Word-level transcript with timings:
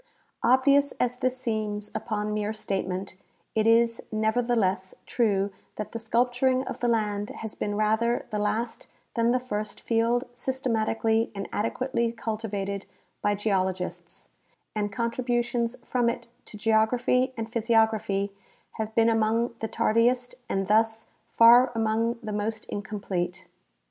Obvious 0.43 0.93
as 0.93 1.17
this 1.17 1.37
seems 1.37 1.91
upon 1.93 2.33
mere 2.33 2.53
statement, 2.53 3.17
it 3.53 3.67
is 3.67 4.01
nevertheless, 4.11 4.95
true 5.05 5.51
that 5.75 5.91
the 5.91 5.99
sculpturing 5.99 6.63
of 6.65 6.79
the 6.79 6.87
land 6.87 7.29
has 7.29 7.53
been 7.53 7.75
rather 7.75 8.25
the 8.31 8.39
last 8.39 8.87
than 9.13 9.29
the 9.29 9.39
first 9.39 9.79
field 9.79 10.23
systematically 10.33 11.29
and 11.35 11.47
adequately 11.53 12.11
cultivated 12.11 12.87
by 13.21 13.35
geologists, 13.35 14.29
and 14.75 14.91
contributions 14.91 15.75
from 15.85 16.09
it 16.09 16.25
to 16.45 16.57
geography 16.57 17.31
and 17.37 17.51
physi 17.51 17.75
ograph}^ 17.75 18.31
have 18.77 18.95
been 18.95 19.07
among 19.07 19.53
the 19.59 19.67
tardiest 19.67 20.33
and 20.49 20.65
thus 20.65 21.05
far 21.29 21.71
among 21.75 22.17
the 22.23 22.33
most 22.33 22.65
incomplete. 22.69 23.45